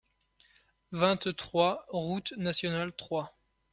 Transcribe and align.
vingt-trois 0.93 1.85
rTE 1.93 2.33
NATIONALE 2.35 2.91
trois 2.93 3.37